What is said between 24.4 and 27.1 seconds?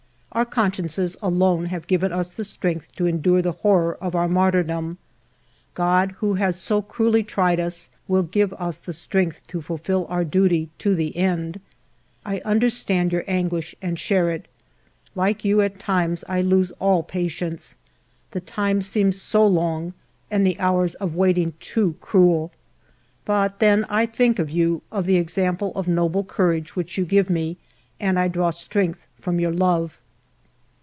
you, of the example of noble courage which you